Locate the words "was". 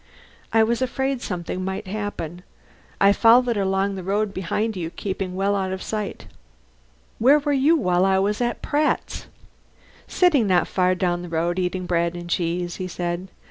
0.63-0.81, 8.17-8.41